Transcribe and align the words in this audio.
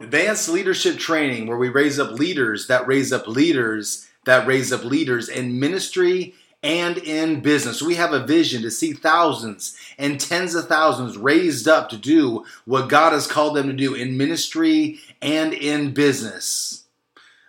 Advanced 0.00 0.48
leadership 0.48 0.98
training, 0.98 1.46
where 1.46 1.58
we 1.58 1.68
raise 1.68 1.98
up 1.98 2.12
leaders 2.12 2.68
that 2.68 2.86
raise 2.86 3.12
up 3.12 3.28
leaders 3.28 4.08
that 4.24 4.46
raise 4.46 4.72
up 4.72 4.82
leaders 4.82 5.28
in 5.28 5.60
ministry 5.60 6.34
and 6.62 6.96
in 6.96 7.40
business. 7.40 7.82
We 7.82 7.96
have 7.96 8.14
a 8.14 8.26
vision 8.26 8.62
to 8.62 8.70
see 8.70 8.94
thousands 8.94 9.76
and 9.98 10.18
tens 10.18 10.54
of 10.54 10.68
thousands 10.68 11.18
raised 11.18 11.68
up 11.68 11.90
to 11.90 11.98
do 11.98 12.46
what 12.64 12.88
God 12.88 13.12
has 13.12 13.26
called 13.26 13.54
them 13.54 13.66
to 13.66 13.74
do 13.74 13.94
in 13.94 14.16
ministry 14.16 15.00
and 15.20 15.52
in 15.52 15.92
business. 15.92 16.84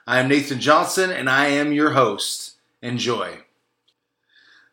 I 0.05 0.19
am 0.19 0.27
Nathan 0.27 0.59
Johnson 0.59 1.09
and 1.09 1.29
I 1.29 1.47
am 1.47 1.71
your 1.71 1.91
host. 1.91 2.57
Enjoy. 2.81 3.39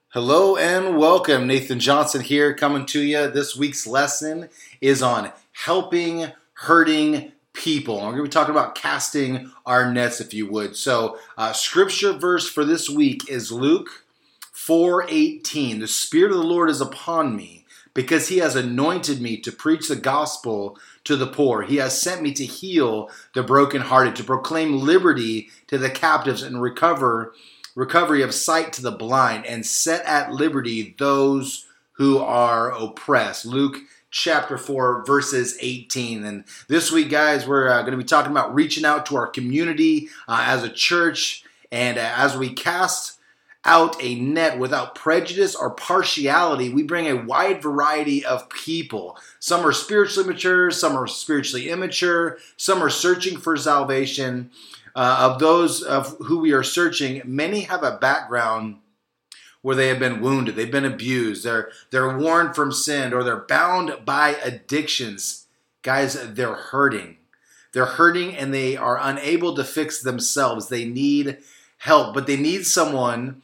Hello 0.08 0.56
and 0.56 0.98
welcome. 0.98 1.46
Nathan 1.46 1.78
Johnson 1.78 2.22
here 2.22 2.54
coming 2.54 2.86
to 2.86 3.00
you. 3.00 3.30
This 3.30 3.56
week's 3.56 3.86
lesson 3.86 4.48
is 4.80 5.00
on 5.00 5.30
helping 5.52 6.32
hurting 6.54 7.32
people. 7.58 7.96
I'm 7.96 8.12
going 8.12 8.18
to 8.18 8.22
be 8.22 8.28
talking 8.28 8.54
about 8.54 8.74
casting 8.74 9.50
our 9.66 9.92
nets, 9.92 10.20
if 10.20 10.32
you 10.32 10.48
would. 10.50 10.76
So, 10.76 11.18
uh, 11.36 11.52
scripture 11.52 12.12
verse 12.12 12.48
for 12.48 12.64
this 12.64 12.88
week 12.88 13.28
is 13.28 13.52
Luke 13.52 14.04
4:18. 14.54 15.80
The 15.80 15.88
Spirit 15.88 16.30
of 16.30 16.38
the 16.38 16.44
Lord 16.44 16.70
is 16.70 16.80
upon 16.80 17.36
me 17.36 17.66
because 17.94 18.28
He 18.28 18.38
has 18.38 18.54
anointed 18.54 19.20
me 19.20 19.36
to 19.38 19.52
preach 19.52 19.88
the 19.88 19.96
gospel 19.96 20.78
to 21.04 21.16
the 21.16 21.26
poor. 21.26 21.62
He 21.62 21.76
has 21.76 22.00
sent 22.00 22.22
me 22.22 22.32
to 22.34 22.46
heal 22.46 23.10
the 23.34 23.42
brokenhearted, 23.42 24.14
to 24.16 24.24
proclaim 24.24 24.78
liberty 24.78 25.50
to 25.66 25.78
the 25.78 25.90
captives, 25.90 26.42
and 26.42 26.62
recover 26.62 27.34
recovery 27.74 28.22
of 28.22 28.34
sight 28.34 28.72
to 28.74 28.82
the 28.82 28.90
blind, 28.90 29.46
and 29.46 29.66
set 29.66 30.04
at 30.04 30.32
liberty 30.32 30.94
those 30.98 31.66
who 31.92 32.18
are 32.18 32.70
oppressed. 32.70 33.44
Luke 33.44 33.78
chapter 34.10 34.56
4, 34.56 35.04
verses 35.04 35.56
18. 35.60 36.24
And 36.24 36.44
this 36.68 36.90
week, 36.90 37.10
guys, 37.10 37.46
we're 37.46 37.68
uh, 37.68 37.80
going 37.82 37.92
to 37.92 37.98
be 37.98 38.04
talking 38.04 38.32
about 38.32 38.54
reaching 38.54 38.84
out 38.84 39.06
to 39.06 39.16
our 39.16 39.26
community 39.26 40.08
uh, 40.26 40.44
as 40.46 40.64
a 40.64 40.68
church. 40.68 41.44
And 41.70 41.98
uh, 41.98 42.12
as 42.16 42.36
we 42.36 42.50
cast 42.52 43.18
out 43.64 44.02
a 44.02 44.14
net 44.14 44.58
without 44.58 44.94
prejudice 44.94 45.54
or 45.54 45.70
partiality, 45.70 46.70
we 46.70 46.82
bring 46.82 47.06
a 47.06 47.24
wide 47.24 47.60
variety 47.60 48.24
of 48.24 48.48
people. 48.48 49.18
Some 49.40 49.66
are 49.66 49.72
spiritually 49.72 50.28
mature, 50.28 50.70
some 50.70 50.96
are 50.96 51.06
spiritually 51.06 51.68
immature, 51.68 52.38
some 52.56 52.82
are 52.82 52.90
searching 52.90 53.38
for 53.38 53.56
salvation. 53.56 54.50
Uh, 54.96 55.30
of 55.30 55.38
those 55.38 55.82
of 55.82 56.16
who 56.18 56.40
we 56.40 56.52
are 56.52 56.62
searching, 56.62 57.20
many 57.24 57.60
have 57.60 57.82
a 57.82 57.98
background 57.98 58.78
where 59.62 59.76
they 59.76 59.88
have 59.88 59.98
been 59.98 60.20
wounded, 60.20 60.56
they've 60.56 60.70
been 60.70 60.84
abused, 60.84 61.44
they're 61.44 61.70
they're 61.90 62.16
worn 62.16 62.52
from 62.52 62.72
sin, 62.72 63.12
or 63.12 63.24
they're 63.24 63.44
bound 63.46 64.04
by 64.04 64.36
addictions. 64.42 65.46
Guys, 65.82 66.34
they're 66.34 66.54
hurting. 66.54 67.16
They're 67.72 67.86
hurting 67.86 68.34
and 68.34 68.52
they 68.52 68.76
are 68.76 68.98
unable 69.00 69.54
to 69.54 69.64
fix 69.64 70.00
themselves. 70.00 70.68
They 70.68 70.84
need 70.84 71.38
help, 71.78 72.14
but 72.14 72.26
they 72.26 72.36
need 72.36 72.66
someone 72.66 73.42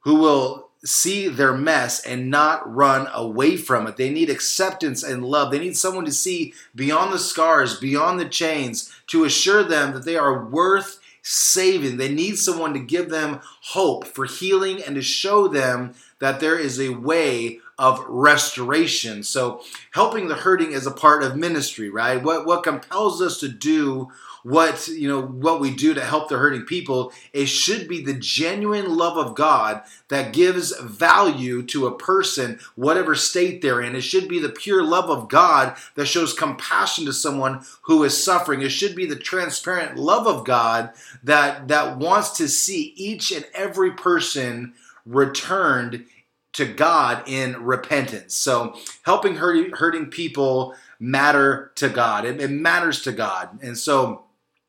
who 0.00 0.16
will 0.16 0.68
see 0.84 1.28
their 1.28 1.54
mess 1.54 2.04
and 2.04 2.30
not 2.30 2.72
run 2.72 3.08
away 3.12 3.56
from 3.56 3.86
it. 3.86 3.96
They 3.96 4.10
need 4.10 4.30
acceptance 4.30 5.02
and 5.02 5.24
love. 5.24 5.50
They 5.50 5.58
need 5.58 5.76
someone 5.76 6.04
to 6.04 6.12
see 6.12 6.54
beyond 6.74 7.12
the 7.12 7.18
scars, 7.18 7.78
beyond 7.78 8.20
the 8.20 8.28
chains, 8.28 8.92
to 9.08 9.24
assure 9.24 9.64
them 9.64 9.92
that 9.92 10.04
they 10.04 10.16
are 10.16 10.44
worth 10.46 10.97
saving. 11.28 11.98
They 11.98 12.12
need 12.12 12.38
someone 12.38 12.72
to 12.72 12.80
give 12.80 13.10
them 13.10 13.40
hope 13.60 14.06
for 14.06 14.24
healing 14.24 14.82
and 14.82 14.94
to 14.94 15.02
show 15.02 15.46
them 15.46 15.94
that 16.20 16.40
there 16.40 16.58
is 16.58 16.80
a 16.80 16.88
way 16.88 17.60
of 17.78 18.02
restoration. 18.08 19.22
So, 19.22 19.62
helping 19.92 20.28
the 20.28 20.34
hurting 20.34 20.72
is 20.72 20.86
a 20.86 20.90
part 20.90 21.22
of 21.22 21.36
ministry, 21.36 21.90
right? 21.90 22.22
What 22.22 22.46
what 22.46 22.64
compels 22.64 23.20
us 23.20 23.38
to 23.40 23.48
do 23.48 24.08
what 24.48 24.88
you 24.88 25.08
know 25.08 25.22
what 25.22 25.60
we 25.60 25.74
do 25.74 25.94
to 25.94 26.04
help 26.04 26.28
the 26.28 26.38
hurting 26.38 26.62
people 26.62 27.12
it 27.32 27.46
should 27.46 27.88
be 27.88 28.02
the 28.02 28.14
genuine 28.14 28.96
love 28.96 29.16
of 29.16 29.34
god 29.34 29.82
that 30.08 30.32
gives 30.32 30.76
value 30.78 31.62
to 31.62 31.86
a 31.86 31.96
person 31.96 32.58
whatever 32.74 33.14
state 33.14 33.60
they're 33.60 33.80
in. 33.80 33.94
It 33.94 34.02
should 34.02 34.28
be 34.28 34.38
the 34.38 34.48
pure 34.48 34.82
love 34.82 35.10
of 35.10 35.28
god 35.28 35.76
that 35.94 36.06
shows 36.06 36.32
compassion 36.32 37.04
to 37.06 37.12
someone 37.12 37.64
who 37.82 38.02
is 38.04 38.22
suffering. 38.22 38.62
It 38.62 38.70
should 38.70 38.94
be 38.94 39.06
the 39.06 39.16
transparent 39.16 39.96
love 39.98 40.26
of 40.26 40.44
god 40.44 40.90
that 41.22 41.68
that 41.68 41.98
wants 41.98 42.30
to 42.38 42.48
see 42.48 42.94
each 42.96 43.30
and 43.30 43.44
every 43.54 43.92
person 43.92 44.74
returned 45.04 46.06
to 46.54 46.64
god 46.64 47.22
in 47.26 47.62
repentance. 47.64 48.34
So 48.34 48.76
helping 49.02 49.36
hurting, 49.36 49.72
hurting 49.72 50.06
people 50.06 50.74
matter 50.98 51.70
to 51.76 51.88
god. 51.88 52.24
It, 52.24 52.40
it 52.40 52.50
matters 52.50 53.02
to 53.02 53.12
god. 53.12 53.58
And 53.62 53.76
so 53.76 54.24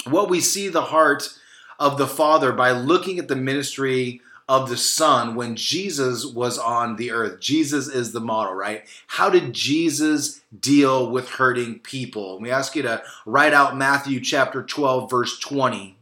what 0.06 0.30
we 0.30 0.40
see 0.40 0.68
the 0.68 0.82
heart 0.82 1.34
of 1.80 1.98
the 1.98 2.08
Father 2.08 2.52
by 2.52 2.72
looking 2.72 3.20
at 3.20 3.28
the 3.28 3.36
ministry 3.36 4.22
of 4.50 4.68
the 4.68 4.78
Son 4.78 5.36
when 5.36 5.56
Jesus 5.56 6.26
was 6.26 6.58
on 6.58 6.96
the 6.96 7.12
earth. 7.12 7.40
Jesus 7.40 7.88
is 7.88 8.12
the 8.12 8.20
model, 8.20 8.54
right? 8.54 8.84
How 9.06 9.30
did 9.30 9.54
Jesus 9.54 10.42
deal 10.60 11.10
with 11.10 11.30
hurting 11.30 11.80
people? 11.80 12.40
We 12.40 12.50
ask 12.50 12.76
you 12.76 12.82
to 12.82 13.04
write 13.28 13.54
out 13.54 13.78
Matthew 13.78 14.20
chapter 14.20 14.64
12, 14.64 15.10
verse 15.10 15.38
20. 15.38 15.96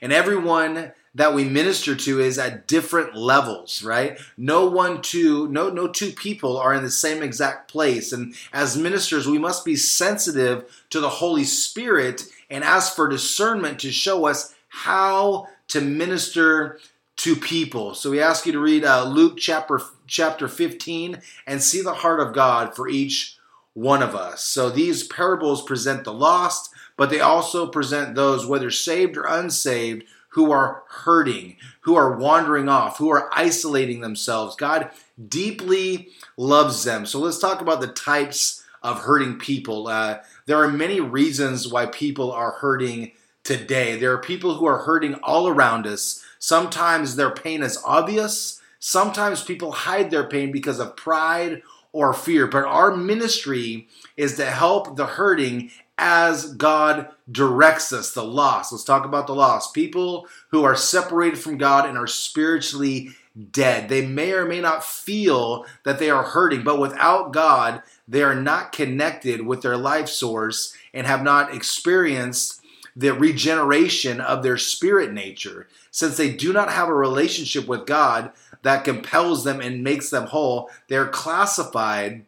And 0.00 0.12
everyone 0.12 0.92
that 1.16 1.34
we 1.34 1.44
minister 1.44 1.96
to 1.96 2.20
is 2.20 2.38
at 2.38 2.66
different 2.66 3.16
levels, 3.16 3.82
right? 3.82 4.18
No 4.36 4.66
one 4.66 5.00
two, 5.00 5.48
no, 5.48 5.70
no 5.70 5.88
two 5.88 6.10
people 6.10 6.58
are 6.58 6.74
in 6.74 6.82
the 6.82 6.90
same 6.90 7.22
exact 7.22 7.70
place. 7.70 8.12
And 8.12 8.34
as 8.52 8.76
ministers, 8.76 9.26
we 9.26 9.38
must 9.38 9.64
be 9.64 9.76
sensitive 9.76 10.84
to 10.90 11.00
the 11.00 11.08
Holy 11.08 11.44
Spirit 11.44 12.24
and 12.50 12.62
ask 12.62 12.94
for 12.94 13.08
discernment 13.08 13.80
to 13.80 13.90
show 13.90 14.26
us 14.26 14.54
how 14.68 15.48
to 15.68 15.80
minister 15.80 16.78
to 17.16 17.34
people. 17.34 17.94
So 17.94 18.10
we 18.10 18.20
ask 18.20 18.44
you 18.44 18.52
to 18.52 18.60
read 18.60 18.84
uh, 18.84 19.04
Luke 19.04 19.38
chapter 19.38 19.80
chapter 20.06 20.48
15 20.48 21.22
and 21.46 21.62
see 21.62 21.80
the 21.80 21.94
heart 21.94 22.20
of 22.20 22.34
God 22.34 22.76
for 22.76 22.88
each 22.88 23.38
one 23.72 24.02
of 24.02 24.14
us. 24.14 24.44
So 24.44 24.68
these 24.68 25.06
parables 25.06 25.62
present 25.62 26.04
the 26.04 26.12
lost, 26.12 26.70
but 26.98 27.08
they 27.08 27.20
also 27.20 27.66
present 27.66 28.14
those 28.14 28.46
whether 28.46 28.70
saved 28.70 29.16
or 29.16 29.24
unsaved 29.24 30.04
who 30.36 30.52
are 30.52 30.82
hurting, 30.88 31.56
who 31.80 31.94
are 31.94 32.14
wandering 32.18 32.68
off, 32.68 32.98
who 32.98 33.08
are 33.08 33.30
isolating 33.32 34.02
themselves. 34.02 34.54
God 34.54 34.90
deeply 35.30 36.10
loves 36.36 36.84
them. 36.84 37.06
So 37.06 37.20
let's 37.20 37.38
talk 37.38 37.62
about 37.62 37.80
the 37.80 37.86
types 37.86 38.62
of 38.82 39.00
hurting 39.00 39.38
people. 39.38 39.88
Uh, 39.88 40.18
there 40.44 40.62
are 40.62 40.68
many 40.68 41.00
reasons 41.00 41.66
why 41.66 41.86
people 41.86 42.30
are 42.30 42.50
hurting 42.50 43.12
today. 43.44 43.96
There 43.96 44.12
are 44.12 44.18
people 44.18 44.56
who 44.56 44.66
are 44.66 44.80
hurting 44.80 45.14
all 45.22 45.48
around 45.48 45.86
us. 45.86 46.22
Sometimes 46.38 47.16
their 47.16 47.30
pain 47.30 47.62
is 47.62 47.82
obvious. 47.82 48.60
Sometimes 48.78 49.42
people 49.42 49.72
hide 49.72 50.10
their 50.10 50.28
pain 50.28 50.52
because 50.52 50.80
of 50.80 50.96
pride 50.96 51.62
or 51.96 52.12
fear. 52.12 52.46
But 52.46 52.64
our 52.64 52.94
ministry 52.94 53.88
is 54.18 54.36
to 54.36 54.44
help 54.44 54.96
the 54.96 55.06
hurting 55.06 55.70
as 55.96 56.52
God 56.52 57.08
directs 57.30 57.90
us, 57.90 58.12
the 58.12 58.22
lost. 58.22 58.70
Let's 58.70 58.84
talk 58.84 59.06
about 59.06 59.26
the 59.26 59.34
lost. 59.34 59.72
People 59.72 60.28
who 60.50 60.62
are 60.62 60.76
separated 60.76 61.38
from 61.38 61.56
God 61.56 61.88
and 61.88 61.96
are 61.96 62.06
spiritually 62.06 63.12
dead. 63.50 63.88
They 63.88 64.06
may 64.06 64.32
or 64.32 64.44
may 64.44 64.60
not 64.60 64.84
feel 64.84 65.64
that 65.84 65.98
they 65.98 66.10
are 66.10 66.22
hurting, 66.22 66.64
but 66.64 66.78
without 66.78 67.32
God, 67.32 67.82
they 68.06 68.22
are 68.22 68.34
not 68.34 68.72
connected 68.72 69.46
with 69.46 69.62
their 69.62 69.78
life 69.78 70.08
source 70.10 70.76
and 70.92 71.06
have 71.06 71.22
not 71.22 71.54
experienced 71.54 72.60
the 72.94 73.12
regeneration 73.12 74.20
of 74.20 74.42
their 74.42 74.58
spirit 74.58 75.14
nature. 75.14 75.66
Since 75.90 76.18
they 76.18 76.32
do 76.32 76.52
not 76.52 76.70
have 76.70 76.88
a 76.88 76.94
relationship 76.94 77.66
with 77.66 77.86
God 77.86 78.32
that 78.66 78.82
compels 78.82 79.44
them 79.44 79.60
and 79.60 79.84
makes 79.84 80.10
them 80.10 80.26
whole, 80.26 80.68
they're 80.88 81.06
classified 81.06 82.26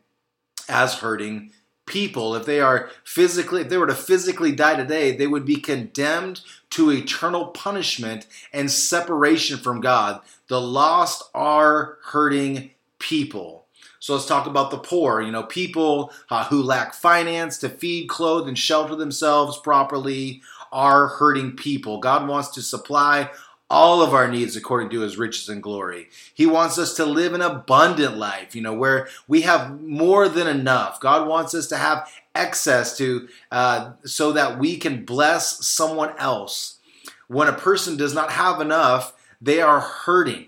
as 0.69 0.94
hurting 0.94 1.50
people. 1.84 2.37
If 2.37 2.47
they 2.47 2.60
are 2.60 2.91
physically, 3.03 3.62
if 3.62 3.69
they 3.69 3.76
were 3.76 3.88
to 3.88 3.94
physically 3.94 4.53
die 4.53 4.76
today, 4.76 5.16
they 5.16 5.26
would 5.26 5.44
be 5.44 5.56
condemned 5.56 6.43
to 6.70 6.93
eternal 6.93 7.46
punishment 7.49 8.29
and 8.52 8.70
separation 8.70 9.58
from 9.58 9.81
God. 9.81 10.20
The 10.46 10.61
lost 10.61 11.25
are 11.35 11.99
hurting 12.05 12.70
people. 13.00 13.67
So 13.99 14.14
let's 14.14 14.26
talk 14.26 14.46
about 14.46 14.70
the 14.70 14.79
poor. 14.79 15.20
You 15.20 15.32
know, 15.32 15.43
people 15.43 16.12
uh, 16.31 16.44
who 16.44 16.62
lack 16.62 16.94
finance 16.94 17.58
to 17.58 17.69
feed, 17.69 18.08
clothe, 18.08 18.46
and 18.46 18.56
shelter 18.56 18.94
themselves 18.94 19.58
properly 19.58 20.41
are 20.70 21.08
hurting 21.08 21.56
people. 21.56 21.99
God 21.99 22.29
wants 22.29 22.50
to 22.50 22.62
supply 22.62 23.31
all 23.70 24.03
of 24.03 24.15
our 24.15 24.29
needs 24.29 24.56
according 24.56 24.91
to 24.91 25.00
his 25.00 25.19
riches 25.19 25.49
and 25.49 25.62
glory. 25.62 26.09
He 26.32 26.47
wants 26.47 26.79
us 26.79 26.94
to 26.94 27.05
live 27.05 27.35
an 27.35 27.43
abundant 27.43 28.17
life, 28.17 28.55
you 28.55 28.62
know, 28.62 28.73
where 28.73 29.09
we 29.26 29.43
have 29.43 29.81
more 29.82 30.29
than 30.29 30.47
enough. 30.47 31.00
God 31.00 31.29
wants 31.29 31.55
us 31.55 31.67
to 31.69 31.76
have 31.76 32.09
excess 32.35 32.97
to 32.99 33.29
uh, 33.50 33.93
so 34.05 34.32
that 34.32 34.59
we 34.59 34.76
can 34.76 35.05
bless 35.05 35.67
someone 35.67 36.15
else. 36.19 36.79
When 37.26 37.49
a 37.49 37.53
person 37.53 37.97
does 37.97 38.15
not 38.15 38.32
have 38.32 38.61
enough, 38.61 39.12
they 39.41 39.61
are 39.61 39.81
hurting. 39.81 40.47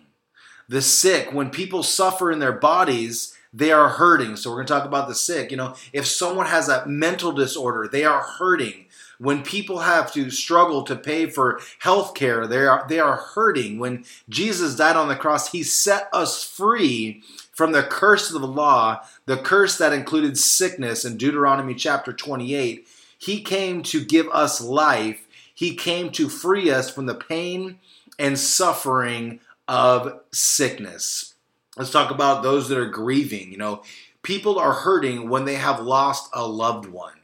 The 0.69 0.81
sick, 0.81 1.33
when 1.33 1.51
people 1.51 1.83
suffer 1.83 2.31
in 2.31 2.39
their 2.39 2.53
bodies, 2.53 3.37
they 3.53 3.73
are 3.73 3.89
hurting. 3.89 4.37
So 4.37 4.51
we're 4.51 4.57
going 4.57 4.69
to 4.69 4.73
talk 4.73 4.85
about 4.85 5.09
the 5.09 5.15
sick. 5.15 5.51
You 5.51 5.57
know, 5.57 5.75
if 5.93 6.07
someone 6.07 6.47
has 6.47 6.69
a 6.69 6.87
mental 6.87 7.33
disorder, 7.33 7.89
they 7.91 8.05
are 8.05 8.23
hurting. 8.23 8.87
When 9.21 9.43
people 9.43 9.81
have 9.81 10.11
to 10.15 10.31
struggle 10.31 10.83
to 10.85 10.97
pay 10.97 11.27
for 11.27 11.61
health 11.81 12.15
care, 12.15 12.47
they 12.47 12.65
are, 12.65 12.87
they 12.89 12.99
are 12.99 13.17
hurting. 13.17 13.79
When 13.79 14.07
Jesus 14.31 14.77
died 14.77 14.97
on 14.97 15.09
the 15.09 15.15
cross, 15.15 15.53
he 15.53 15.63
set 15.63 16.09
us 16.11 16.43
free 16.43 17.23
from 17.53 17.73
the 17.73 17.83
curse 17.83 18.33
of 18.33 18.41
the 18.41 18.47
law, 18.47 19.03
the 19.27 19.37
curse 19.37 19.77
that 19.77 19.93
included 19.93 20.39
sickness 20.39 21.05
in 21.05 21.19
Deuteronomy 21.19 21.75
chapter 21.75 22.15
28. 22.15 22.89
He 23.19 23.43
came 23.43 23.83
to 23.83 24.03
give 24.03 24.27
us 24.29 24.63
life. 24.63 25.29
He 25.55 25.75
came 25.75 26.11
to 26.13 26.31
free 26.31 26.71
us 26.71 26.91
from 26.91 27.05
the 27.05 27.15
pain 27.15 27.79
and 28.19 28.39
suffering 28.39 29.41
of 29.69 30.21
sickness. 30.33 31.35
Let's 31.77 31.91
talk 31.91 32.11
about 32.11 32.43
those 32.43 32.71
that 32.71 32.79
are 32.79 32.89
grieving. 32.89 33.53
You 33.53 33.59
know, 33.59 33.83
people 34.23 34.59
are 34.59 34.73
hurting 34.73 35.29
when 35.29 35.45
they 35.45 35.57
have 35.57 35.81
lost 35.81 36.31
a 36.33 36.47
loved 36.47 36.87
one. 36.87 37.20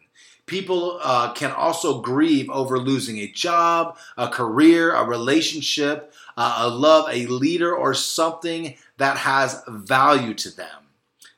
People 0.46 1.00
uh, 1.02 1.32
can 1.32 1.50
also 1.50 2.00
grieve 2.00 2.48
over 2.50 2.78
losing 2.78 3.18
a 3.18 3.26
job, 3.26 3.98
a 4.16 4.28
career, 4.28 4.94
a 4.94 5.04
relationship, 5.04 6.14
uh, 6.36 6.58
a 6.60 6.68
love, 6.68 7.08
a 7.10 7.26
leader, 7.26 7.74
or 7.74 7.94
something 7.94 8.76
that 8.96 9.16
has 9.18 9.62
value 9.68 10.34
to 10.34 10.54
them. 10.54 10.86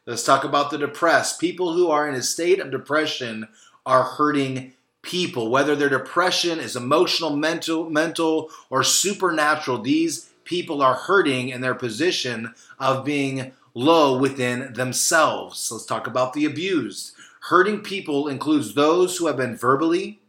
Let's 0.05 0.25
talk 0.25 0.45
about 0.45 0.71
the 0.71 0.79
depressed. 0.79 1.41
People 1.41 1.73
who 1.73 1.91
are 1.91 2.09
in 2.09 2.15
a 2.15 2.23
state 2.23 2.61
of 2.61 2.71
depression 2.71 3.49
are 3.87 4.03
hurting 4.03 4.73
people. 5.03 5.51
Whether 5.51 5.75
their 5.75 5.89
depression 5.89 6.59
is 6.59 6.77
emotional, 6.77 7.35
mental, 7.35 7.89
mental, 7.89 8.51
or 8.69 8.83
supernatural, 8.83 9.79
these 9.79 10.31
people 10.45 10.83
are 10.83 10.95
hurting 10.95 11.51
in 11.51 11.61
their 11.61 11.75
position 11.75 12.55
of 12.79 13.05
being 13.05 13.53
low 13.75 14.19
within 14.19 14.73
themselves. 14.73 15.70
Let's 15.70 15.87
talk 15.87 16.06
about 16.06 16.32
the 16.32 16.44
abused. 16.44 17.12
Hurting 17.49 17.81
people 17.81 18.29
includes 18.29 18.75
those 18.75 19.17
who 19.17 19.26
have 19.26 19.37
been 19.37 19.56
verbally, 19.56 20.20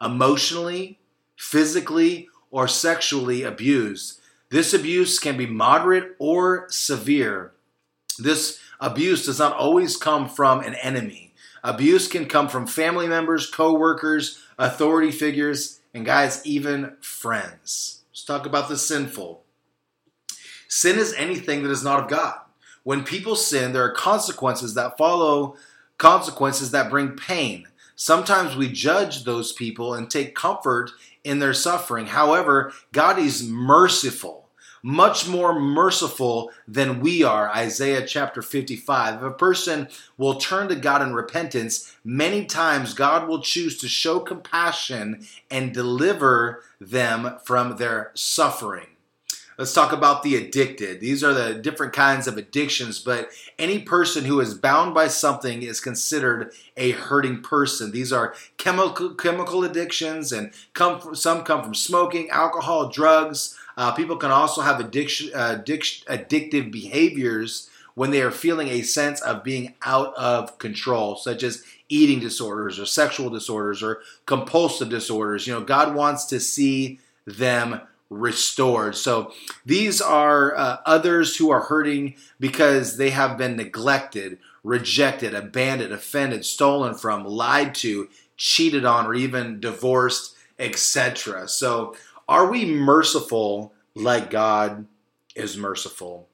emotionally, 0.00 0.98
physically, 1.36 2.28
or 2.50 2.66
sexually 2.68 3.42
abused. 3.42 4.20
This 4.50 4.72
abuse 4.72 5.18
can 5.18 5.36
be 5.36 5.46
moderate 5.46 6.14
or 6.18 6.66
severe. 6.70 7.52
This 8.18 8.58
abuse 8.80 9.26
does 9.26 9.38
not 9.38 9.56
always 9.56 9.96
come 9.96 10.28
from 10.28 10.60
an 10.60 10.74
enemy. 10.76 11.34
Abuse 11.62 12.08
can 12.08 12.26
come 12.26 12.48
from 12.48 12.66
family 12.66 13.08
members, 13.08 13.50
co-workers, 13.50 14.40
authority 14.58 15.10
figures, 15.10 15.80
and 15.92 16.06
guys, 16.06 16.40
even 16.46 16.96
friends. 17.00 18.02
Let's 18.10 18.24
talk 18.24 18.46
about 18.46 18.68
the 18.68 18.78
sinful. 18.78 19.42
Sin 20.68 20.98
is 20.98 21.14
anything 21.14 21.62
that 21.62 21.70
is 21.70 21.84
not 21.84 22.04
of 22.04 22.10
God. 22.10 22.38
When 22.86 23.02
people 23.02 23.34
sin, 23.34 23.72
there 23.72 23.82
are 23.82 23.90
consequences 23.90 24.74
that 24.74 24.96
follow, 24.96 25.56
consequences 25.98 26.70
that 26.70 26.88
bring 26.88 27.16
pain. 27.16 27.66
Sometimes 27.96 28.54
we 28.54 28.70
judge 28.70 29.24
those 29.24 29.50
people 29.52 29.92
and 29.92 30.08
take 30.08 30.36
comfort 30.36 30.92
in 31.24 31.40
their 31.40 31.52
suffering. 31.52 32.06
However, 32.06 32.72
God 32.92 33.18
is 33.18 33.42
merciful, 33.42 34.46
much 34.84 35.26
more 35.26 35.58
merciful 35.58 36.52
than 36.68 37.00
we 37.00 37.24
are. 37.24 37.50
Isaiah 37.50 38.06
chapter 38.06 38.40
55. 38.40 39.16
If 39.16 39.22
a 39.22 39.30
person 39.32 39.88
will 40.16 40.36
turn 40.36 40.68
to 40.68 40.76
God 40.76 41.02
in 41.02 41.12
repentance, 41.12 41.92
many 42.04 42.44
times 42.44 42.94
God 42.94 43.26
will 43.26 43.40
choose 43.40 43.78
to 43.78 43.88
show 43.88 44.20
compassion 44.20 45.26
and 45.50 45.74
deliver 45.74 46.62
them 46.80 47.34
from 47.42 47.78
their 47.78 48.12
suffering. 48.14 48.86
Let's 49.58 49.72
talk 49.72 49.92
about 49.92 50.22
the 50.22 50.36
addicted. 50.36 51.00
These 51.00 51.24
are 51.24 51.32
the 51.32 51.54
different 51.54 51.94
kinds 51.94 52.26
of 52.26 52.36
addictions, 52.36 52.98
but 52.98 53.30
any 53.58 53.78
person 53.78 54.26
who 54.26 54.38
is 54.40 54.52
bound 54.52 54.92
by 54.92 55.08
something 55.08 55.62
is 55.62 55.80
considered 55.80 56.52
a 56.76 56.90
hurting 56.90 57.40
person. 57.40 57.90
These 57.90 58.12
are 58.12 58.34
chemical 58.58 59.14
chemical 59.14 59.64
addictions, 59.64 60.30
and 60.30 60.52
come 60.74 61.00
from, 61.00 61.14
some 61.14 61.42
come 61.42 61.62
from 61.62 61.74
smoking, 61.74 62.28
alcohol, 62.28 62.90
drugs. 62.90 63.56
Uh, 63.78 63.92
people 63.92 64.16
can 64.16 64.30
also 64.30 64.60
have 64.60 64.78
addiction, 64.78 65.30
uh, 65.34 65.56
addiction, 65.58 66.06
addictive 66.08 66.70
behaviors 66.70 67.70
when 67.94 68.10
they 68.10 68.20
are 68.20 68.30
feeling 68.30 68.68
a 68.68 68.82
sense 68.82 69.22
of 69.22 69.42
being 69.42 69.72
out 69.82 70.14
of 70.16 70.58
control, 70.58 71.16
such 71.16 71.42
as 71.42 71.64
eating 71.88 72.20
disorders 72.20 72.78
or 72.78 72.84
sexual 72.84 73.30
disorders 73.30 73.82
or 73.82 74.00
compulsive 74.26 74.90
disorders. 74.90 75.46
You 75.46 75.54
know, 75.54 75.62
God 75.62 75.94
wants 75.94 76.26
to 76.26 76.40
see 76.40 77.00
them 77.24 77.80
restored. 78.10 78.96
So 78.96 79.32
these 79.64 80.00
are 80.00 80.56
uh, 80.56 80.78
others 80.86 81.36
who 81.36 81.50
are 81.50 81.62
hurting 81.62 82.14
because 82.38 82.96
they 82.96 83.10
have 83.10 83.36
been 83.36 83.56
neglected, 83.56 84.38
rejected, 84.62 85.34
abandoned, 85.34 85.92
offended, 85.92 86.44
stolen 86.44 86.94
from, 86.94 87.24
lied 87.24 87.74
to, 87.76 88.08
cheated 88.36 88.84
on, 88.84 89.06
or 89.06 89.14
even 89.14 89.60
divorced, 89.60 90.36
etc. 90.58 91.48
So 91.48 91.96
are 92.28 92.50
we 92.50 92.64
merciful 92.64 93.72
like 93.94 94.30
God 94.30 94.86
is 95.34 95.56
merciful? 95.56 96.28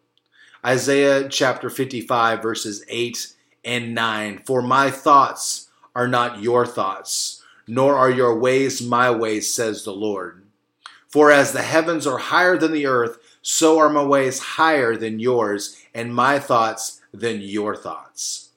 Isaiah 0.64 1.28
chapter 1.28 1.70
55, 1.70 2.42
verses 2.42 2.84
8 2.88 3.34
and 3.64 3.94
9. 3.94 4.42
For 4.44 4.62
my 4.62 4.90
thoughts 4.90 5.70
are 5.94 6.08
not 6.08 6.40
your 6.40 6.66
thoughts, 6.66 7.42
nor 7.66 7.96
are 7.96 8.10
your 8.10 8.38
ways 8.38 8.80
my 8.80 9.10
ways, 9.10 9.52
says 9.52 9.84
the 9.84 9.92
Lord. 9.92 10.41
For 11.12 11.30
as 11.30 11.52
the 11.52 11.62
heavens 11.62 12.06
are 12.06 12.18
higher 12.18 12.56
than 12.56 12.72
the 12.72 12.86
earth, 12.86 13.18
so 13.42 13.78
are 13.78 13.90
my 13.90 14.02
ways 14.02 14.38
higher 14.38 14.96
than 14.96 15.20
yours, 15.20 15.76
and 15.94 16.14
my 16.14 16.38
thoughts 16.38 17.02
than 17.12 17.42
your 17.42 17.76
thoughts. 17.76 18.48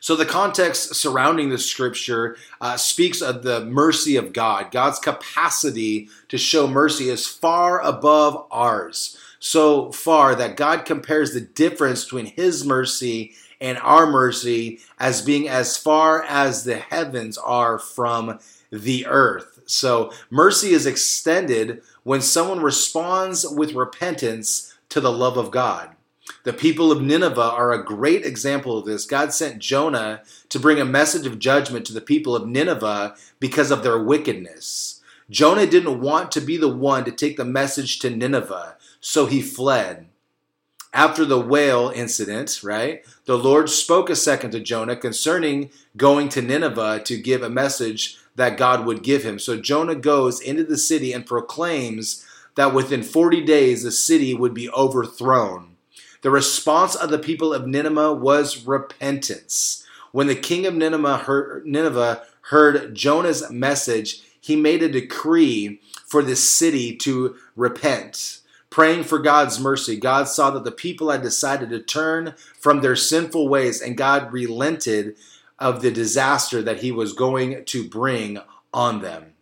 So, 0.00 0.16
the 0.16 0.26
context 0.26 0.96
surrounding 0.96 1.50
the 1.50 1.58
scripture 1.58 2.36
uh, 2.60 2.76
speaks 2.76 3.20
of 3.20 3.44
the 3.44 3.64
mercy 3.64 4.16
of 4.16 4.32
God. 4.32 4.72
God's 4.72 4.98
capacity 4.98 6.08
to 6.28 6.38
show 6.38 6.66
mercy 6.66 7.08
is 7.08 7.26
far 7.26 7.80
above 7.82 8.46
ours. 8.50 9.16
So 9.38 9.90
far 9.92 10.34
that 10.34 10.56
God 10.56 10.84
compares 10.84 11.32
the 11.32 11.40
difference 11.40 12.04
between 12.04 12.26
His 12.26 12.66
mercy 12.66 13.34
and 13.60 13.78
our 13.78 14.06
mercy 14.06 14.80
as 14.98 15.22
being 15.22 15.48
as 15.48 15.76
far 15.76 16.22
as 16.22 16.64
the 16.64 16.78
heavens 16.78 17.36
are 17.38 17.78
from 17.78 18.38
the 18.70 19.06
earth. 19.06 19.60
So 19.66 20.12
mercy 20.30 20.70
is 20.70 20.86
extended 20.86 21.82
when 22.02 22.22
someone 22.22 22.60
responds 22.60 23.46
with 23.48 23.74
repentance 23.74 24.74
to 24.88 25.00
the 25.00 25.12
love 25.12 25.36
of 25.36 25.50
God. 25.50 25.90
The 26.44 26.52
people 26.52 26.90
of 26.90 27.02
Nineveh 27.02 27.40
are 27.40 27.72
a 27.72 27.84
great 27.84 28.24
example 28.24 28.78
of 28.78 28.86
this. 28.86 29.04
God 29.04 29.32
sent 29.32 29.58
Jonah 29.58 30.22
to 30.48 30.58
bring 30.58 30.80
a 30.80 30.84
message 30.84 31.26
of 31.26 31.38
judgment 31.38 31.84
to 31.86 31.92
the 31.92 32.00
people 32.00 32.34
of 32.34 32.46
Nineveh 32.46 33.14
because 33.38 33.70
of 33.70 33.82
their 33.82 34.02
wickedness. 34.02 35.00
Jonah 35.28 35.66
didn't 35.66 36.00
want 36.00 36.32
to 36.32 36.40
be 36.40 36.56
the 36.56 36.68
one 36.68 37.04
to 37.04 37.12
take 37.12 37.36
the 37.36 37.44
message 37.44 37.98
to 38.00 38.10
Nineveh, 38.10 38.76
so 39.00 39.26
he 39.26 39.40
fled. 39.40 40.06
After 40.92 41.24
the 41.24 41.38
whale 41.38 41.92
incident, 41.94 42.60
right, 42.64 43.04
the 43.24 43.38
Lord 43.38 43.70
spoke 43.70 44.10
a 44.10 44.16
second 44.16 44.50
to 44.52 44.60
Jonah 44.60 44.96
concerning 44.96 45.70
going 45.96 46.28
to 46.30 46.42
Nineveh 46.42 47.02
to 47.04 47.16
give 47.16 47.42
a 47.42 47.50
message 47.50 48.18
that 48.34 48.56
God 48.56 48.84
would 48.84 49.02
give 49.02 49.22
him. 49.22 49.38
So 49.38 49.56
Jonah 49.56 49.94
goes 49.94 50.40
into 50.40 50.64
the 50.64 50.78
city 50.78 51.12
and 51.12 51.24
proclaims 51.24 52.26
that 52.56 52.74
within 52.74 53.02
40 53.02 53.44
days 53.44 53.84
the 53.84 53.92
city 53.92 54.34
would 54.34 54.52
be 54.52 54.68
overthrown. 54.70 55.76
The 56.22 56.30
response 56.30 56.96
of 56.96 57.10
the 57.10 57.18
people 57.18 57.54
of 57.54 57.66
Nineveh 57.66 58.14
was 58.14 58.66
repentance. 58.66 59.86
When 60.12 60.26
the 60.26 60.34
king 60.34 60.66
of 60.66 60.74
Nineveh 60.74 61.18
heard, 61.18 61.66
Nineveh 61.66 62.24
heard 62.42 62.94
Jonah's 62.94 63.48
message, 63.50 64.22
he 64.40 64.56
made 64.56 64.82
a 64.82 64.88
decree 64.88 65.80
for 66.06 66.22
the 66.22 66.36
city 66.36 66.96
to 66.96 67.36
repent. 67.54 68.39
Praying 68.70 69.02
for 69.04 69.18
God's 69.18 69.58
mercy, 69.58 69.96
God 69.96 70.28
saw 70.28 70.50
that 70.50 70.62
the 70.62 70.70
people 70.70 71.10
had 71.10 71.22
decided 71.22 71.70
to 71.70 71.80
turn 71.80 72.34
from 72.58 72.80
their 72.80 72.94
sinful 72.94 73.48
ways, 73.48 73.82
and 73.82 73.96
God 73.96 74.32
relented 74.32 75.16
of 75.58 75.82
the 75.82 75.90
disaster 75.90 76.62
that 76.62 76.80
he 76.80 76.92
was 76.92 77.12
going 77.12 77.64
to 77.64 77.88
bring 77.88 78.38
on 78.72 79.02
them. 79.02 79.34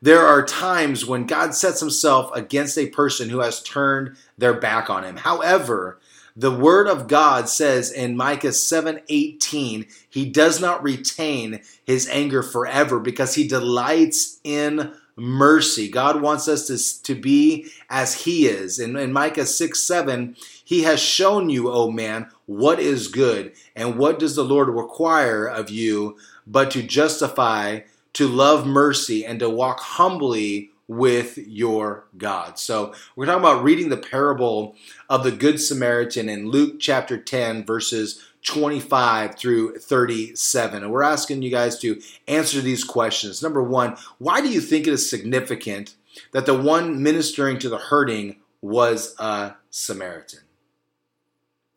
There 0.00 0.26
are 0.26 0.44
times 0.44 1.04
when 1.04 1.26
God 1.26 1.54
sets 1.54 1.80
himself 1.80 2.30
against 2.34 2.78
a 2.78 2.88
person 2.88 3.30
who 3.30 3.40
has 3.40 3.62
turned 3.62 4.16
their 4.38 4.54
back 4.54 4.90
on 4.90 5.02
him. 5.02 5.16
However, 5.16 5.98
the 6.36 6.50
word 6.50 6.88
of 6.88 7.08
God 7.08 7.48
says 7.48 7.90
in 7.90 8.16
Micah 8.16 8.52
7:18, 8.52 9.86
he 10.10 10.24
does 10.26 10.60
not 10.60 10.82
retain 10.82 11.62
his 11.84 12.08
anger 12.08 12.42
forever 12.42 13.00
because 13.00 13.34
he 13.34 13.48
delights 13.48 14.40
in 14.44 14.92
mercy. 15.16 15.88
God 15.88 16.20
wants 16.20 16.48
us 16.48 16.66
to, 16.66 17.02
to 17.04 17.20
be 17.20 17.70
as 17.88 18.22
he 18.22 18.46
is. 18.46 18.78
In, 18.78 18.96
in 18.96 19.12
Micah 19.12 19.46
6 19.46 19.80
7, 19.80 20.36
he 20.64 20.82
has 20.82 21.00
shown 21.00 21.50
you, 21.50 21.70
O 21.70 21.90
man, 21.90 22.30
what 22.46 22.80
is 22.80 23.08
good, 23.08 23.52
and 23.76 23.98
what 23.98 24.18
does 24.18 24.36
the 24.36 24.44
Lord 24.44 24.68
require 24.68 25.46
of 25.46 25.70
you 25.70 26.16
but 26.46 26.70
to 26.72 26.82
justify, 26.82 27.80
to 28.14 28.28
love 28.28 28.66
mercy, 28.66 29.24
and 29.24 29.40
to 29.40 29.48
walk 29.48 29.80
humbly 29.80 30.70
with 30.86 31.38
your 31.38 32.04
God. 32.18 32.58
So 32.58 32.92
we're 33.16 33.26
talking 33.26 33.40
about 33.40 33.64
reading 33.64 33.88
the 33.88 33.96
parable 33.96 34.76
of 35.08 35.24
the 35.24 35.32
Good 35.32 35.60
Samaritan 35.60 36.28
in 36.28 36.50
Luke 36.50 36.78
chapter 36.78 37.16
10, 37.16 37.64
verses 37.64 38.22
25 38.44 39.36
through 39.36 39.78
37. 39.78 40.82
And 40.82 40.92
we're 40.92 41.02
asking 41.02 41.42
you 41.42 41.50
guys 41.50 41.78
to 41.80 42.00
answer 42.28 42.60
these 42.60 42.84
questions. 42.84 43.42
Number 43.42 43.62
one, 43.62 43.96
why 44.18 44.40
do 44.40 44.48
you 44.48 44.60
think 44.60 44.86
it 44.86 44.92
is 44.92 45.08
significant 45.08 45.94
that 46.32 46.46
the 46.46 46.54
one 46.54 47.02
ministering 47.02 47.58
to 47.58 47.68
the 47.68 47.78
hurting 47.78 48.36
was 48.60 49.14
a 49.18 49.54
Samaritan? 49.70 50.40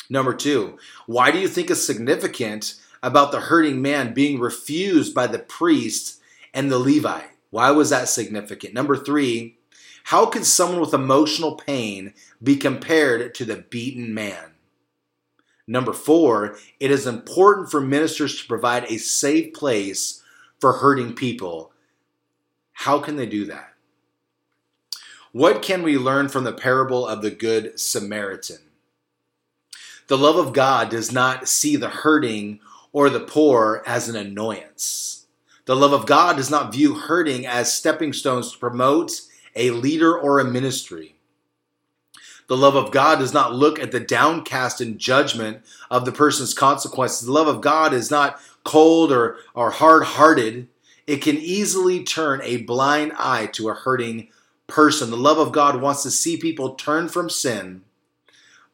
Number 0.09 0.33
two, 0.33 0.77
why 1.05 1.31
do 1.31 1.39
you 1.39 1.47
think 1.47 1.69
it's 1.69 1.85
significant 1.85 2.75
about 3.03 3.31
the 3.31 3.41
hurting 3.41 3.81
man 3.81 4.13
being 4.13 4.39
refused 4.39 5.13
by 5.13 5.27
the 5.27 5.39
priest 5.39 6.21
and 6.53 6.71
the 6.71 6.79
Levite? 6.79 7.31
Why 7.49 7.71
was 7.71 7.89
that 7.89 8.09
significant? 8.09 8.73
Number 8.73 8.95
three, 8.95 9.57
how 10.05 10.25
could 10.25 10.45
someone 10.45 10.79
with 10.79 10.93
emotional 10.93 11.55
pain 11.55 12.13
be 12.41 12.55
compared 12.55 13.33
to 13.35 13.45
the 13.45 13.57
beaten 13.57 14.13
man? 14.13 14.53
Number 15.67 15.91
four, 15.91 16.57
it 16.79 16.91
is 16.91 17.05
important 17.05 17.69
for 17.69 17.81
ministers 17.81 18.39
to 18.39 18.47
provide 18.47 18.85
a 18.85 18.97
safe 18.97 19.53
place 19.53 20.23
for 20.59 20.73
hurting 20.73 21.13
people. 21.13 21.73
How 22.71 22.99
can 22.99 23.17
they 23.17 23.25
do 23.25 23.45
that? 23.45 23.73
What 25.33 25.61
can 25.61 25.83
we 25.83 25.97
learn 25.97 26.29
from 26.29 26.45
the 26.45 26.53
parable 26.53 27.05
of 27.05 27.21
the 27.21 27.31
Good 27.31 27.79
Samaritan? 27.79 28.59
The 30.07 30.17
love 30.17 30.37
of 30.37 30.53
God 30.53 30.89
does 30.89 31.11
not 31.11 31.49
see 31.49 31.75
the 31.75 31.89
hurting 31.89 32.61
or 32.93 33.09
the 33.09 33.19
poor 33.19 33.83
as 33.85 34.07
an 34.07 34.15
annoyance. 34.15 35.27
The 35.65 35.75
love 35.75 35.91
of 35.91 36.05
God 36.05 36.37
does 36.37 36.49
not 36.49 36.71
view 36.71 36.93
hurting 36.93 37.45
as 37.45 37.73
stepping 37.73 38.13
stones 38.13 38.53
to 38.53 38.57
promote 38.57 39.21
a 39.53 39.71
leader 39.71 40.17
or 40.17 40.39
a 40.39 40.45
ministry. 40.45 41.16
The 42.47 42.57
love 42.57 42.75
of 42.75 42.91
God 42.91 43.19
does 43.19 43.33
not 43.33 43.53
look 43.53 43.79
at 43.79 43.91
the 43.91 43.99
downcast 43.99 44.79
and 44.79 44.97
judgment 44.97 45.61
of 45.91 46.05
the 46.05 46.11
person's 46.11 46.53
consequences. 46.53 47.25
The 47.25 47.33
love 47.33 47.47
of 47.47 47.61
God 47.61 47.93
is 47.93 48.09
not 48.09 48.39
cold 48.63 49.11
or, 49.11 49.37
or 49.53 49.71
hard 49.71 50.03
hearted. 50.03 50.67
It 51.05 51.21
can 51.21 51.37
easily 51.37 52.03
turn 52.03 52.41
a 52.43 52.57
blind 52.57 53.13
eye 53.17 53.47
to 53.53 53.69
a 53.69 53.73
hurting 53.73 54.29
person. 54.67 55.09
The 55.09 55.17
love 55.17 55.37
of 55.37 55.51
God 55.51 55.81
wants 55.81 56.03
to 56.03 56.11
see 56.11 56.37
people 56.37 56.75
turn 56.75 57.09
from 57.09 57.29
sin 57.29 57.83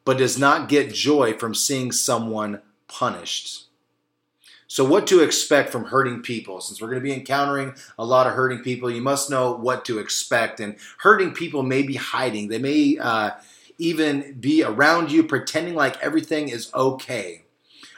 but 0.04 0.18
does 0.18 0.38
not 0.38 0.68
get 0.68 0.92
joy 0.92 1.32
from 1.32 1.54
seeing 1.54 1.90
someone 1.90 2.60
punished. 2.88 3.64
So, 4.66 4.84
what 4.84 5.06
to 5.08 5.22
expect 5.22 5.70
from 5.70 5.84
hurting 5.84 6.22
people? 6.22 6.60
Since 6.60 6.80
we're 6.80 6.88
going 6.88 7.00
to 7.00 7.04
be 7.04 7.14
encountering 7.14 7.74
a 7.98 8.04
lot 8.04 8.26
of 8.26 8.34
hurting 8.34 8.62
people, 8.62 8.90
you 8.90 9.02
must 9.02 9.30
know 9.30 9.52
what 9.52 9.84
to 9.84 9.98
expect. 9.98 10.58
And 10.58 10.76
hurting 10.98 11.32
people 11.32 11.62
may 11.62 11.82
be 11.82 11.94
hiding, 11.94 12.48
they 12.48 12.58
may 12.58 12.98
uh, 12.98 13.30
even 13.78 14.34
be 14.40 14.62
around 14.62 15.10
you 15.10 15.24
pretending 15.24 15.74
like 15.74 16.00
everything 16.02 16.48
is 16.48 16.72
okay. 16.74 17.42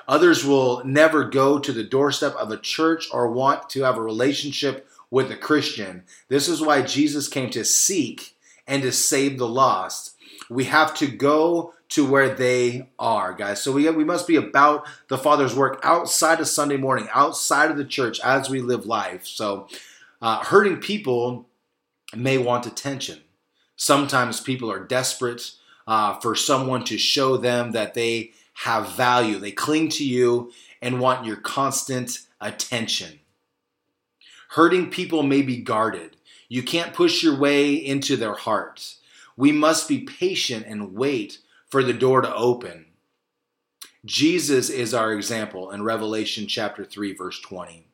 Others 0.08 0.44
will 0.44 0.84
never 0.84 1.24
go 1.24 1.58
to 1.58 1.72
the 1.72 1.82
doorstep 1.82 2.34
of 2.36 2.50
a 2.50 2.56
church 2.56 3.08
or 3.12 3.30
want 3.30 3.68
to 3.70 3.82
have 3.82 3.96
a 3.96 4.02
relationship 4.02 4.88
with 5.10 5.30
a 5.30 5.36
Christian. 5.36 6.04
This 6.28 6.48
is 6.48 6.60
why 6.60 6.82
Jesus 6.82 7.28
came 7.28 7.50
to 7.50 7.64
seek 7.64 8.36
and 8.66 8.82
to 8.82 8.92
save 8.92 9.38
the 9.38 9.48
lost. 9.48 10.14
We 10.48 10.64
have 10.64 10.94
to 10.96 11.06
go 11.06 11.74
to 11.88 12.08
where 12.08 12.34
they 12.34 12.88
are, 12.98 13.32
guys. 13.32 13.62
So 13.62 13.72
we 13.72 13.88
we 13.90 14.04
must 14.04 14.26
be 14.26 14.36
about 14.36 14.86
the 15.08 15.18
Father's 15.18 15.54
work 15.54 15.80
outside 15.82 16.40
of 16.40 16.48
Sunday 16.48 16.76
morning, 16.76 17.08
outside 17.12 17.70
of 17.70 17.76
the 17.76 17.84
church 17.84 18.20
as 18.20 18.50
we 18.50 18.60
live 18.60 18.86
life. 18.86 19.26
So 19.26 19.68
uh, 20.20 20.42
hurting 20.44 20.78
people 20.78 21.46
may 22.14 22.38
want 22.38 22.66
attention. 22.66 23.20
Sometimes 23.76 24.40
people 24.40 24.70
are 24.70 24.84
desperate 24.84 25.52
uh, 25.86 26.18
for 26.20 26.34
someone 26.34 26.84
to 26.84 26.98
show 26.98 27.36
them 27.36 27.72
that 27.72 27.94
they 27.94 28.32
have 28.54 28.92
value. 28.92 29.38
They 29.38 29.52
cling 29.52 29.88
to 29.90 30.04
you 30.04 30.52
and 30.82 31.00
want 31.00 31.26
your 31.26 31.36
constant 31.36 32.20
attention. 32.40 33.20
Hurting 34.50 34.90
people 34.90 35.22
may 35.22 35.42
be 35.42 35.58
guarded. 35.58 36.16
You 36.48 36.62
can't 36.62 36.94
push 36.94 37.22
your 37.22 37.38
way 37.38 37.74
into 37.74 38.16
their 38.16 38.34
hearts. 38.34 39.00
We 39.36 39.52
must 39.52 39.88
be 39.88 40.00
patient 40.00 40.64
and 40.66 40.94
wait 40.94 41.38
for 41.68 41.82
the 41.82 41.92
door 41.92 42.22
to 42.22 42.34
open. 42.34 42.86
Jesus 44.04 44.70
is 44.70 44.94
our 44.94 45.12
example 45.12 45.72
in 45.72 45.82
Revelation 45.82 46.46
chapter 46.46 46.84
3, 46.84 47.14
verse 47.14 47.40
20. 47.40 47.88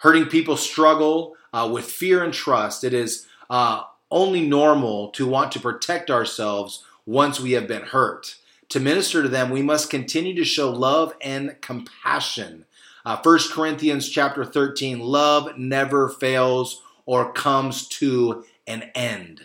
Hurting 0.00 0.26
people 0.26 0.56
struggle 0.56 1.34
uh, 1.52 1.68
with 1.72 1.86
fear 1.86 2.22
and 2.22 2.32
trust. 2.32 2.84
It 2.84 2.92
is 2.92 3.26
uh, 3.48 3.82
only 4.10 4.46
normal 4.46 5.08
to 5.10 5.26
want 5.26 5.50
to 5.52 5.60
protect 5.60 6.10
ourselves 6.10 6.84
once 7.08 7.40
we 7.40 7.52
have 7.52 7.66
been 7.66 7.84
hurt. 7.84 8.36
To 8.68 8.78
minister 8.78 9.22
to 9.22 9.30
them, 9.30 9.48
we 9.48 9.62
must 9.62 9.88
continue 9.88 10.34
to 10.34 10.44
show 10.44 10.70
love 10.70 11.14
and 11.22 11.56
compassion. 11.62 12.66
Uh, 13.02 13.16
1 13.22 13.38
Corinthians 13.50 14.10
chapter 14.10 14.44
13, 14.44 15.00
love 15.00 15.56
never 15.56 16.10
fails 16.10 16.82
or 17.06 17.32
comes 17.32 17.88
to 17.88 18.44
an 18.66 18.90
end. 18.94 19.40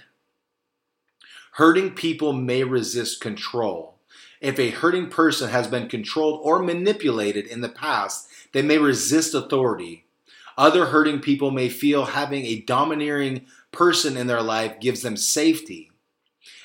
Hurting 1.53 1.91
people 1.91 2.33
may 2.33 2.65
resist 2.65 3.21
control. 3.21 3.95
If 4.41 4.59
a 4.59 4.71
hurting 4.71 5.07
person 5.07 5.49
has 5.49 5.67
been 5.67 5.87
controlled 5.87 6.41
or 6.43 6.61
manipulated 6.61 7.47
in 7.47 7.61
the 7.61 7.69
past, 7.69 8.27
they 8.51 8.61
may 8.61 8.77
resist 8.77 9.33
authority. 9.33 10.03
Other 10.57 10.87
hurting 10.87 11.21
people 11.21 11.49
may 11.49 11.69
feel 11.69 12.03
having 12.03 12.45
a 12.45 12.59
domineering 12.59 13.45
person 13.71 14.17
in 14.17 14.27
their 14.27 14.41
life 14.41 14.81
gives 14.81 15.01
them 15.01 15.15
safety. 15.15 15.92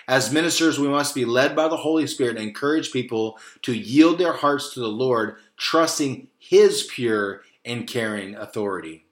As 0.09 0.33
ministers, 0.33 0.79
we 0.79 0.89
must 0.89 1.15
be 1.15 1.27
led 1.27 1.55
by 1.55 1.69
the 1.69 1.77
Holy 1.77 2.07
Spirit 2.07 2.39
and 2.39 2.47
encourage 2.49 2.93
people 2.93 3.39
to 3.61 3.75
yield 3.75 4.19
their 4.19 4.33
hearts 4.33 4.73
to 4.73 4.81
the 4.81 4.89
Lord, 4.89 5.37
trusting 5.59 6.29
His 6.39 6.85
pure 6.85 7.43
and 7.63 7.87
caring 7.87 8.35
authority. 8.35 9.05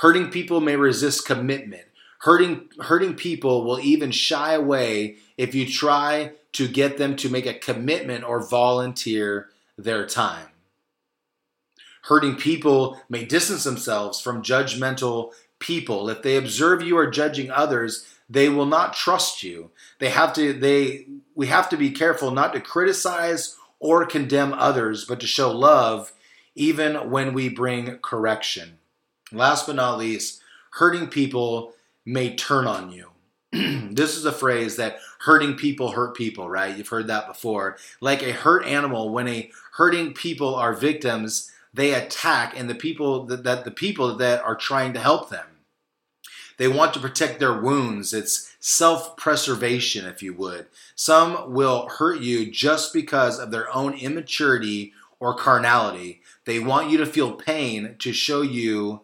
Hurting 0.00 0.30
people 0.30 0.60
may 0.60 0.76
resist 0.76 1.26
commitment. 1.26 1.84
Hurting, 2.20 2.68
hurting 2.80 3.14
people 3.14 3.64
will 3.64 3.80
even 3.80 4.10
shy 4.10 4.52
away 4.52 5.16
if 5.38 5.54
you 5.54 5.66
try 5.66 6.32
to 6.52 6.68
get 6.68 6.98
them 6.98 7.16
to 7.16 7.30
make 7.30 7.46
a 7.46 7.54
commitment 7.54 8.24
or 8.24 8.46
volunteer 8.46 9.48
their 9.78 10.06
time. 10.06 10.48
Hurting 12.02 12.36
people 12.36 13.00
may 13.08 13.24
distance 13.24 13.64
themselves 13.64 14.20
from 14.20 14.42
judgmental 14.42 15.32
people. 15.58 16.10
If 16.10 16.22
they 16.22 16.36
observe 16.36 16.82
you 16.82 16.98
are 16.98 17.10
judging 17.10 17.50
others, 17.50 18.06
they 18.28 18.48
will 18.48 18.66
not 18.66 18.94
trust 18.94 19.42
you. 19.42 19.70
They 19.98 20.10
have 20.10 20.32
to 20.34 20.52
they 20.52 21.06
we 21.34 21.46
have 21.46 21.68
to 21.70 21.76
be 21.76 21.90
careful 21.90 22.30
not 22.30 22.52
to 22.52 22.60
criticize 22.60 23.56
or 23.80 24.04
condemn 24.06 24.52
others, 24.54 25.04
but 25.04 25.20
to 25.20 25.26
show 25.26 25.50
love 25.50 26.12
even 26.54 27.10
when 27.10 27.32
we 27.32 27.48
bring 27.48 27.98
correction. 27.98 28.78
Last 29.30 29.66
but 29.66 29.76
not 29.76 29.98
least, 29.98 30.42
hurting 30.72 31.08
people 31.08 31.72
may 32.04 32.34
turn 32.34 32.66
on 32.66 32.90
you. 32.90 33.10
this 33.52 34.16
is 34.16 34.24
a 34.24 34.32
phrase 34.32 34.76
that 34.76 34.98
hurting 35.20 35.54
people 35.54 35.92
hurt 35.92 36.16
people, 36.16 36.48
right? 36.48 36.76
You've 36.76 36.88
heard 36.88 37.06
that 37.06 37.28
before. 37.28 37.78
Like 38.00 38.22
a 38.22 38.32
hurt 38.32 38.66
animal, 38.66 39.10
when 39.10 39.28
a 39.28 39.50
hurting 39.74 40.14
people 40.14 40.54
are 40.54 40.72
victims, 40.74 41.50
they 41.72 41.94
attack 41.94 42.58
and 42.58 42.68
the 42.68 42.74
people 42.74 43.24
that, 43.26 43.44
that 43.44 43.64
the 43.64 43.70
people 43.70 44.16
that 44.16 44.42
are 44.42 44.56
trying 44.56 44.92
to 44.94 45.00
help 45.00 45.30
them. 45.30 45.46
They 46.58 46.68
want 46.68 46.92
to 46.94 47.00
protect 47.00 47.38
their 47.38 47.58
wounds. 47.58 48.12
It's 48.12 48.54
self-preservation, 48.60 50.04
if 50.06 50.22
you 50.22 50.34
would. 50.34 50.66
Some 50.94 51.52
will 51.52 51.88
hurt 51.88 52.20
you 52.20 52.50
just 52.50 52.92
because 52.92 53.38
of 53.38 53.50
their 53.50 53.74
own 53.74 53.94
immaturity 53.94 54.92
or 55.20 55.34
carnality. 55.34 56.20
They 56.44 56.58
want 56.58 56.90
you 56.90 56.98
to 56.98 57.06
feel 57.06 57.32
pain 57.32 57.96
to 58.00 58.12
show 58.12 58.42
you 58.42 59.02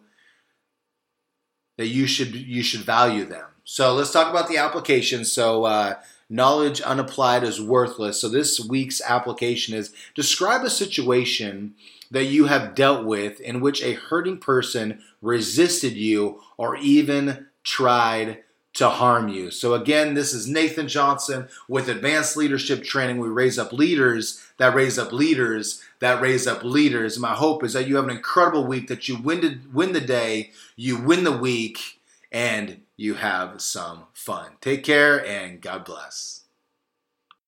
that 1.77 1.87
you 1.87 2.07
should 2.07 2.35
you 2.35 2.63
should 2.63 2.81
value 2.81 3.25
them. 3.25 3.47
So 3.63 3.93
let's 3.93 4.11
talk 4.11 4.29
about 4.29 4.47
the 4.47 4.57
application. 4.57 5.25
So 5.25 5.65
uh, 5.65 5.95
knowledge 6.29 6.81
unapplied 6.81 7.43
is 7.43 7.61
worthless. 7.61 8.21
So 8.21 8.29
this 8.29 8.59
week's 8.59 9.01
application 9.01 9.75
is 9.75 9.93
describe 10.13 10.63
a 10.63 10.69
situation 10.69 11.75
that 12.11 12.25
you 12.25 12.45
have 12.45 12.75
dealt 12.75 13.05
with 13.05 13.39
in 13.39 13.61
which 13.61 13.81
a 13.81 13.93
hurting 13.93 14.37
person 14.37 15.01
resisted 15.21 15.93
you 15.93 16.41
or 16.57 16.75
even 16.77 17.47
tried 17.63 18.43
to 18.73 18.89
harm 18.89 19.29
you. 19.29 19.51
So, 19.51 19.73
again, 19.73 20.15
this 20.15 20.33
is 20.33 20.49
Nathan 20.49 20.89
Johnson 20.89 21.47
with 21.69 21.87
Advanced 21.87 22.35
Leadership 22.35 22.83
Training. 22.83 23.19
We 23.19 23.29
raise 23.29 23.57
up 23.57 23.71
leaders 23.71 24.45
that 24.57 24.75
raise 24.75 24.99
up 24.99 25.13
leaders 25.13 25.81
that 25.99 26.21
raise 26.21 26.45
up 26.45 26.63
leaders. 26.63 27.17
My 27.17 27.33
hope 27.33 27.63
is 27.63 27.73
that 27.73 27.87
you 27.87 27.95
have 27.95 28.05
an 28.05 28.11
incredible 28.11 28.65
week, 28.65 28.87
that 28.87 29.07
you 29.07 29.17
win, 29.17 29.63
win 29.73 29.93
the 29.93 30.01
day, 30.01 30.51
you 30.75 31.01
win 31.01 31.23
the 31.23 31.35
week, 31.35 31.99
and 32.31 32.81
you 32.97 33.15
have 33.15 33.61
some 33.61 34.05
fun. 34.13 34.53
Take 34.61 34.83
care 34.83 35.25
and 35.25 35.61
God 35.61 35.85
bless. 35.85 36.44